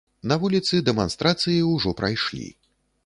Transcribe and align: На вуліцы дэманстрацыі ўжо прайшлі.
На 0.29 0.37
вуліцы 0.43 0.79
дэманстрацыі 0.87 1.59
ўжо 1.73 1.95
прайшлі. 2.01 2.47